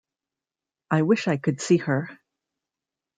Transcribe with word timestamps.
I 0.89 1.03
wish 1.03 1.27
I 1.27 1.37
could 1.37 1.61
see 1.61 1.77
her. 1.77 2.09